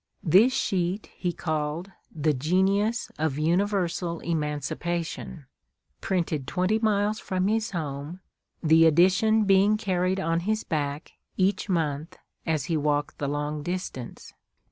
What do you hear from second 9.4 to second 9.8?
being